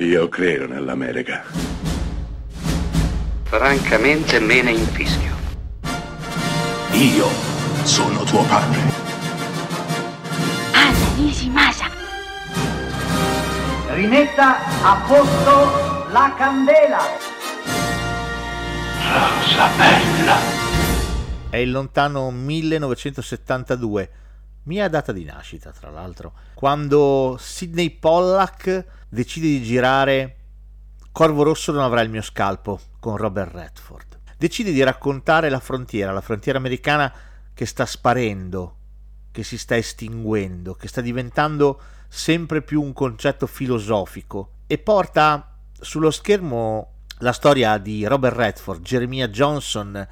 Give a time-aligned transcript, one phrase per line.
[0.00, 1.42] Io credo nell'America.
[3.42, 5.34] Francamente me ne infischio.
[6.92, 7.26] Io
[7.82, 8.78] sono tuo padre.
[10.70, 11.90] Anna Nishimasa.
[13.88, 17.00] Rimetta a posto la candela.
[19.02, 20.36] Rosa bella.
[21.50, 24.10] È il lontano 1972,
[24.68, 30.36] mia data di nascita tra l'altro, quando Sidney Pollack decide di girare
[31.10, 34.20] Corvo Rosso non avrà il mio scalpo con Robert Redford.
[34.36, 37.12] Decide di raccontare la frontiera, la frontiera americana
[37.54, 38.76] che sta sparendo,
[39.32, 46.10] che si sta estinguendo, che sta diventando sempre più un concetto filosofico e porta sullo
[46.10, 50.06] schermo la storia di Robert Redford, Jeremiah Johnson,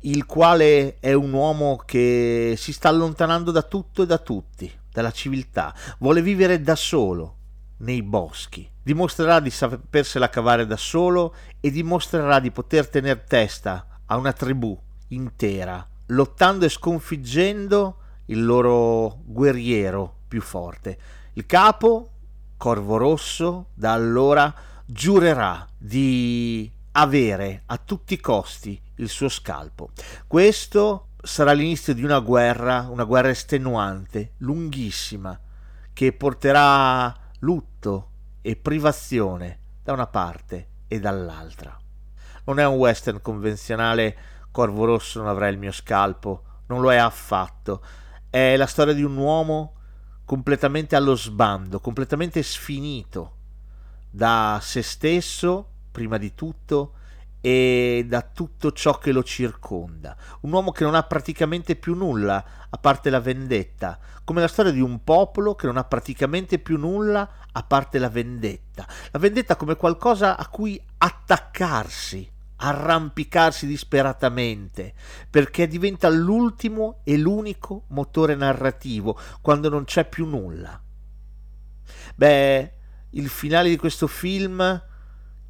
[0.00, 5.10] il quale è un uomo che si sta allontanando da tutto e da tutti, dalla
[5.10, 7.36] civiltà, vuole vivere da solo
[7.78, 14.16] nei boschi, dimostrerà di sapersela cavare da solo e dimostrerà di poter tenere testa a
[14.16, 14.78] una tribù
[15.08, 20.98] intera, lottando e sconfiggendo il loro guerriero più forte.
[21.34, 22.10] Il capo,
[22.56, 24.52] Corvo Rosso, da allora
[24.84, 29.90] giurerà di avere a tutti i costi il suo scalpo.
[30.26, 35.38] Questo sarà l'inizio di una guerra, una guerra estenuante, lunghissima,
[35.92, 38.10] che porterà lutto
[38.40, 41.76] e privazione da una parte e dall'altra.
[42.44, 44.16] Non è un western convenzionale,
[44.50, 47.82] Corvo Rosso non avrà il mio scalpo, non lo è affatto.
[48.30, 49.74] È la storia di un uomo
[50.24, 53.36] completamente allo sbando, completamente sfinito
[54.10, 56.92] da se stesso, prima di tutto,
[57.40, 60.16] e da tutto ciò che lo circonda.
[60.40, 64.72] Un uomo che non ha praticamente più nulla a parte la vendetta, come la storia
[64.72, 68.86] di un popolo che non ha praticamente più nulla a parte la vendetta.
[69.10, 74.94] La vendetta come qualcosa a cui attaccarsi, arrampicarsi disperatamente,
[75.30, 80.80] perché diventa l'ultimo e l'unico motore narrativo quando non c'è più nulla.
[82.16, 82.72] Beh,
[83.10, 84.82] il finale di questo film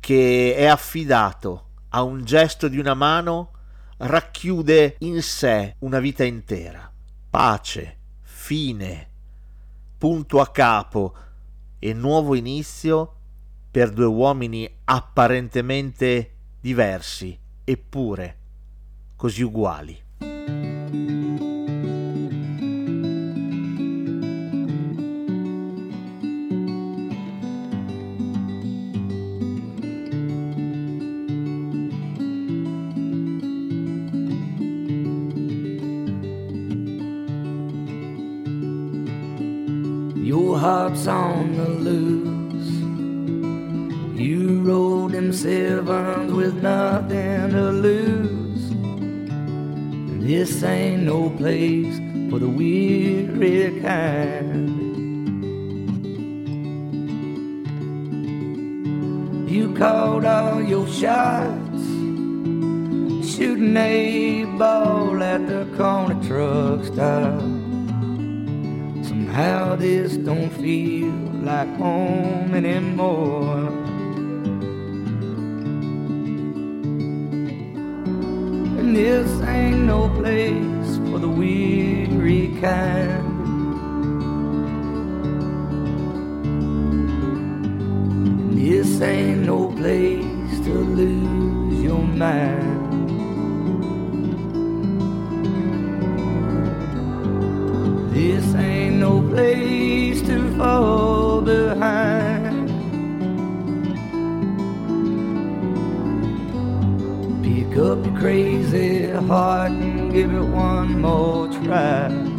[0.00, 1.65] che è affidato
[1.96, 3.52] a un gesto di una mano
[3.96, 6.92] racchiude in sé una vita intera.
[7.30, 9.10] Pace, fine,
[9.96, 11.14] punto a capo
[11.78, 13.14] e nuovo inizio
[13.70, 18.38] per due uomini apparentemente diversi, eppure
[19.16, 19.98] così uguali.
[40.66, 42.72] Heart's on the loose.
[44.20, 48.64] You rode them sevens with nothing to lose.
[50.26, 54.66] This ain't no place for the weary kind.
[59.48, 61.84] You called all your shots,
[63.32, 67.55] shooting a ball at the corner truck stop.
[69.36, 71.12] How this don't feel
[71.44, 73.68] like home anymore.
[78.78, 83.26] And this ain't no place for the weary kind.
[88.40, 92.75] And this ain't no place to lose your mind.
[99.36, 102.68] Place to fall behind.
[107.44, 112.35] Pick up your crazy heart and give it one more try.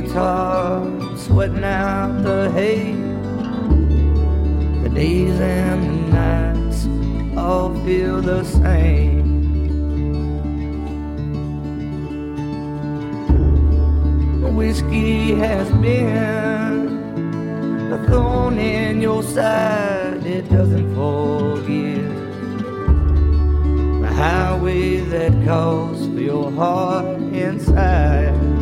[0.00, 0.84] guitar,
[1.16, 2.94] sweating out the hay.
[4.82, 6.86] The days and the nights
[7.36, 9.24] all feel the same.
[14.56, 16.86] Whiskey has been
[17.90, 22.14] the thorn in your side, it doesn't forget
[24.14, 28.53] highway that calls for your heart inside.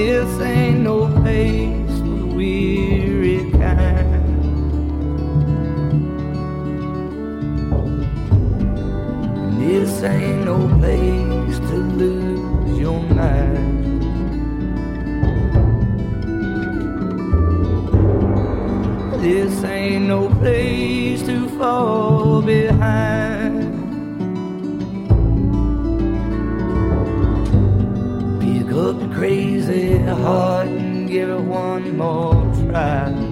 [0.00, 4.22] This ain't no place for the weary kind.
[9.60, 14.00] This ain't no place to lose your mind.
[19.22, 23.39] This ain't no place to fall behind.
[28.90, 33.29] Crazy heart and give it one more try.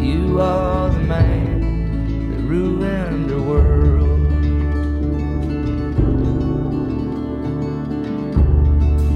[0.00, 1.60] You are the man
[2.30, 4.00] that ruined the world.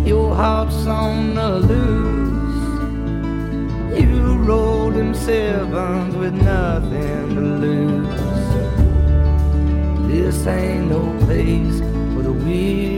[0.06, 2.44] Your heart's on the loose.
[3.98, 8.24] You rolled them sevens with nothing to lose.
[10.08, 11.80] This ain't no place
[12.14, 12.93] for the weary.